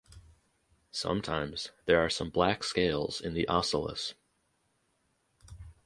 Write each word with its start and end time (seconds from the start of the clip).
Sometimes 0.89 1.69
there 1.85 2.03
are 2.03 2.09
some 2.09 2.31
black 2.31 2.63
scales 2.63 3.21
in 3.21 3.35
the 3.35 3.45
ocellus. 3.47 4.15